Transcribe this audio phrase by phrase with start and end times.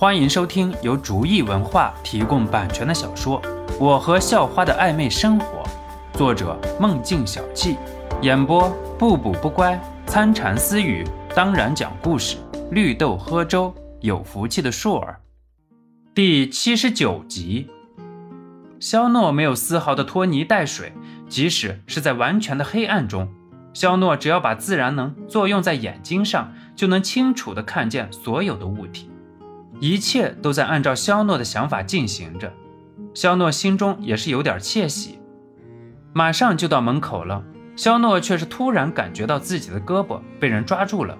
[0.00, 3.42] 欢迎收听由竹意文化提供版权的小说
[3.80, 5.64] 《我和校花的暧昧生活》，
[6.16, 7.76] 作者梦境小憩，
[8.22, 9.76] 演播不补不乖、
[10.06, 12.36] 参禅私语，当然讲故事，
[12.70, 15.18] 绿豆喝粥，有福气的硕儿。
[16.14, 17.68] 第七十九集，
[18.78, 20.92] 肖诺没有丝毫的拖泥带水，
[21.28, 23.28] 即使是在完全的黑暗中，
[23.72, 29.10] 肖诺只要把自然能作用在眼睛上，就能清楚的看见所有的物体。
[29.80, 32.52] 一切都在按照肖诺的想法进行着，
[33.14, 35.18] 肖诺心中也是有点窃喜。
[36.12, 37.44] 马上就到门口了，
[37.76, 41.16] 肖诺却是突然感觉到自己的胳膊被人抓住了，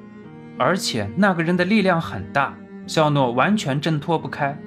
[0.59, 4.59] 而且那个人的力量很大，肖诺完全挣脱不开。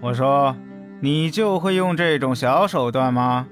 [0.00, 0.54] 我说，
[1.00, 3.48] 你就会用这种小手段吗？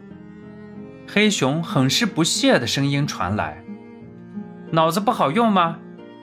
[1.09, 3.65] 黑熊很是不屑的声音传来
[4.71, 5.79] ：“脑子不好用吗？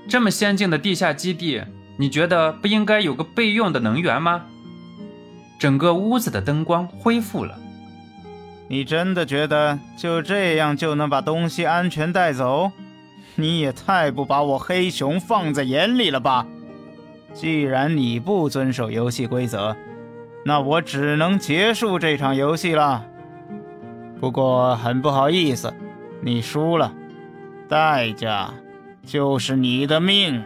[0.07, 1.61] 这么先进的地下基地。”
[2.01, 4.41] 你觉得不应该有个备用的能源吗？
[5.59, 7.55] 整个屋子的灯光恢复了。
[8.67, 12.71] 你真的觉得就这样就能把东西安全带走？
[13.35, 16.47] 你也太不把我黑熊放在眼里了吧！
[17.35, 19.77] 既然你不遵守游戏规则，
[20.43, 23.05] 那我只能结束这场游戏了。
[24.19, 25.71] 不过很不好意思，
[26.19, 26.91] 你输了，
[27.69, 28.52] 代价
[29.05, 30.43] 就是你的命。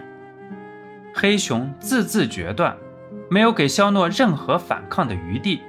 [1.18, 2.76] 黑熊字字决断，
[3.30, 5.62] 没有给肖诺任何反抗的余地。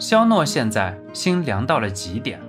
[0.00, 2.40] 肖诺现在心凉到了极点，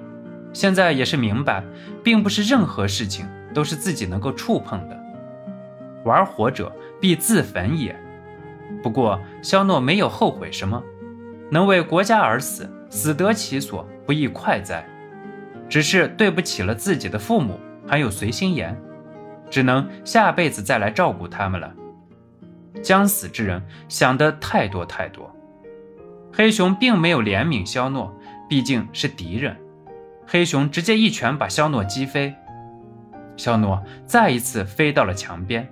[0.52, 1.64] 现在也是明白，
[2.04, 5.00] 并不是任何事情都是自己能够触碰的。
[6.04, 7.96] 玩火者必自焚也。
[8.82, 10.82] 不过肖诺没有后悔什么，
[11.52, 14.84] 能为国家而死，死得其所，不亦快哉？
[15.70, 18.76] 只是对不起了自己的父母，还有随心言，
[19.48, 21.72] 只能下辈子再来照顾他们了。
[22.82, 25.30] 将死之人想的太多太多，
[26.34, 28.14] 黑熊并没有怜悯肖诺，
[28.48, 29.56] 毕竟是敌人。
[30.26, 32.34] 黑熊直接一拳把肖诺击飞，
[33.36, 35.68] 肖诺再一次飞到了墙边。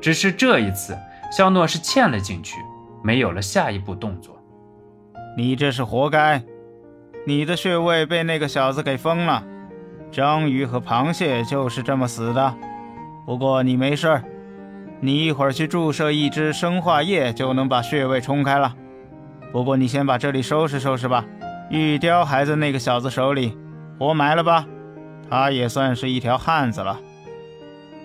[0.00, 0.96] 只是这一次，
[1.30, 2.56] 肖诺是嵌了进去，
[3.02, 4.38] 没有了下一步动作。
[5.36, 6.42] 你这是活该，
[7.26, 9.44] 你的穴位被那个小子给封了。
[10.10, 12.54] 章鱼和螃蟹就是这么死的。
[13.26, 14.24] 不过你没事儿。
[15.04, 18.74] 你一会儿去注射一支生化液，就能把穴位冲开了。
[19.52, 21.22] 不过你先把这里收拾收拾吧。
[21.68, 23.54] 玉雕还在那个小子手里，
[23.98, 24.64] 活埋了吧。
[25.28, 26.98] 他也算是一条汉子了。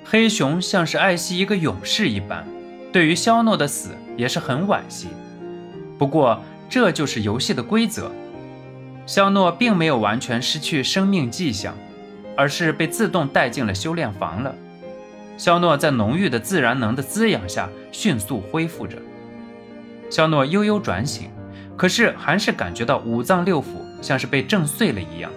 [0.03, 2.45] 黑熊像是爱惜一个勇士一般，
[2.91, 5.07] 对于肖诺的死也是很惋惜。
[5.97, 8.11] 不过这就是游戏的规则。
[9.05, 11.73] 肖诺并没有完全失去生命迹象，
[12.35, 14.53] 而是被自动带进了修炼房了。
[15.39, 18.97] 肖诺在浓郁的自然能的滋养下迅速恢复着。
[20.09, 21.31] 肖诺悠悠转醒，
[21.77, 23.65] 可是还是感觉到五脏六腑
[24.01, 25.31] 像是被震碎了一样。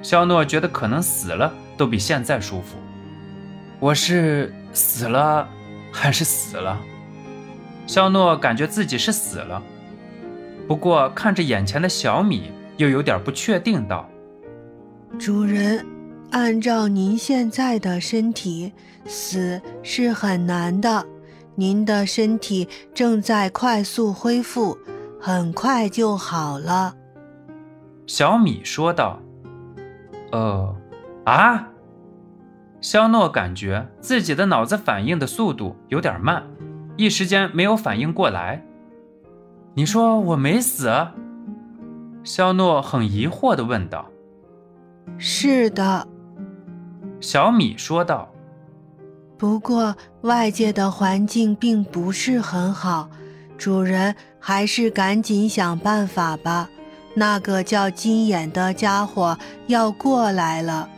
[0.00, 2.78] 肖诺觉得可能死了都比现在舒服。
[3.78, 5.46] 我是死了
[5.92, 6.80] 还是死了？
[7.86, 9.62] 肖诺感觉自己是死了，
[10.66, 14.08] 不过看着眼前的小米，又有点不确定道
[15.20, 15.84] ：“主人。”
[16.30, 18.72] 按照您现在的身体，
[19.06, 21.06] 死是很难的。
[21.54, 24.76] 您的身体正在快速恢复，
[25.20, 26.94] 很快就好了。”
[28.06, 29.18] 小米说道。
[30.32, 30.76] “呃，
[31.24, 31.68] 啊？”
[32.82, 36.44] 肖诺感觉自己的脑子反应的速度有点慢，
[36.96, 38.62] 一时间没有反应过来。
[39.74, 40.90] “你说我没死？”
[42.22, 44.10] 肖诺很疑惑地问道。
[45.16, 46.06] “是的。”
[47.20, 48.30] 小米说道
[49.38, 53.08] ：“不过外界的环境并不是很好，
[53.56, 56.68] 主人还是赶紧想办法吧。
[57.14, 60.88] 那个叫金眼的家伙要过来了。”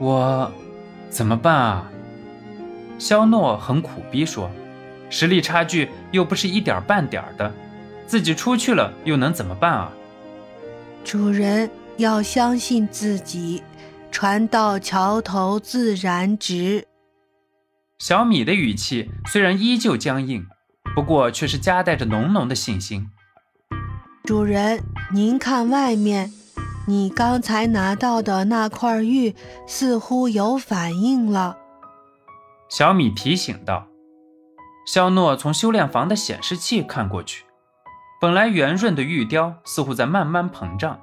[0.00, 0.50] 我
[1.10, 1.90] 怎么办啊？
[2.98, 4.50] 肖诺很苦逼说
[5.10, 7.52] ：“实力差距又不是一点半点的，
[8.06, 9.92] 自己出去了又能怎么办啊？”
[11.04, 13.62] 主人要相信自己。
[14.12, 16.86] 船到桥头自然直。
[17.98, 20.46] 小米的语气虽然依旧僵硬，
[20.94, 23.08] 不过却是夹带着浓浓的信心。
[24.24, 26.30] 主人，您看外面，
[26.86, 29.34] 你刚才拿到的那块玉
[29.66, 31.56] 似乎有反应了。
[32.68, 33.88] 小米提醒道。
[34.84, 37.44] 肖诺从修炼房的显示器看过去，
[38.20, 41.00] 本来圆润的玉雕似乎在慢慢膨胀。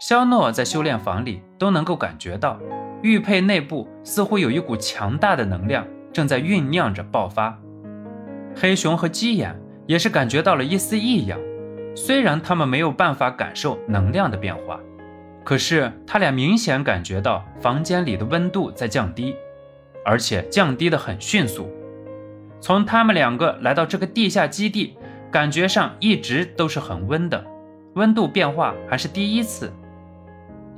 [0.00, 2.60] 肖诺在修炼房里都能够感觉到，
[3.00, 7.58] 玉佩内部似乎有一股强大的能量正在酝酿着爆发。
[8.54, 11.38] 黑熊和鸡眼也是感觉到了一丝异样，
[11.96, 14.78] 虽然他们没有办法感受能量的变化，
[15.42, 19.34] 可是他俩明显感觉到房间里的温度在降低，
[20.04, 21.70] 而且降低的很迅速。
[22.60, 24.98] 从他们两个来到这个地下基地，
[25.30, 27.42] 感觉上一直都是很温的，
[27.94, 29.72] 温度变化还是第一次。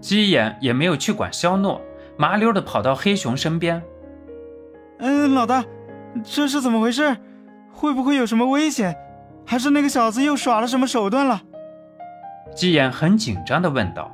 [0.01, 1.81] 鸡眼也没有去管肖诺，
[2.17, 3.83] 麻溜的跑到黑熊身边。
[4.99, 5.65] 嗯，老大，
[6.25, 7.17] 这是怎么回事？
[7.73, 8.97] 会不会有什么危险？
[9.45, 11.43] 还是那个小子又耍了什么手段了？
[12.55, 14.11] 鸡眼很紧张的问道。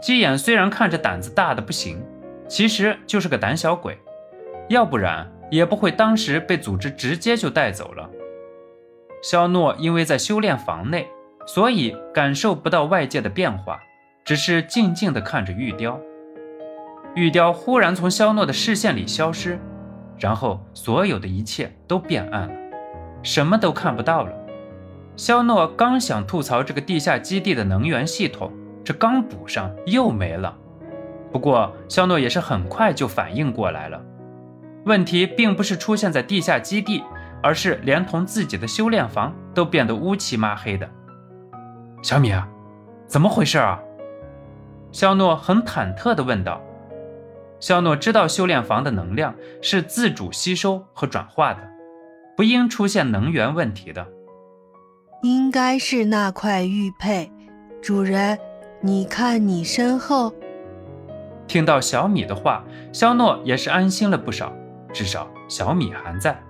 [0.00, 2.02] 鸡眼虽然看着胆子大的不行，
[2.48, 3.98] 其实就是个胆小鬼，
[4.68, 8.08] 要不然也不会当时被组织直接就带走了。
[9.22, 11.08] 肖诺因为在修炼房内，
[11.46, 13.80] 所以感受不到外界的变化，
[14.26, 15.98] 只是静静地看着玉雕。
[17.14, 19.56] 玉雕忽然从肖诺的视线里消失，
[20.18, 22.54] 然后所有的一切都变暗了，
[23.22, 24.32] 什么都看不到了。
[25.14, 28.52] 肖诺刚想吐槽这个地下基地的能源系统，
[28.84, 30.54] 这刚补上又没了。
[31.30, 34.02] 不过肖诺也是很快就反应过来了，
[34.86, 37.04] 问题并不是出现在地下基地，
[37.40, 40.90] 而是连同自己的修炼房都变得乌漆麻黑的。
[42.02, 42.46] 小米啊，
[43.06, 43.80] 怎么回事啊？
[44.96, 46.58] 肖诺很忐忑地问道。
[47.60, 51.60] 肖诺知道修炼房的能量是自主吸收和转化的，
[52.34, 54.06] 不应出现能源问题的。
[55.20, 57.30] 应该是那块玉佩，
[57.82, 58.38] 主人，
[58.80, 60.32] 你看你身后。
[61.46, 64.50] 听到小米的话，肖诺也是安心了不少，
[64.94, 66.42] 至少小米还在。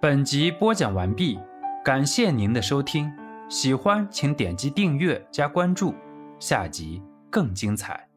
[0.00, 1.38] 本集播讲完毕，
[1.84, 3.12] 感谢您的收听，
[3.50, 5.94] 喜欢请点击订阅加关注，
[6.40, 7.00] 下集
[7.30, 8.09] 更精彩。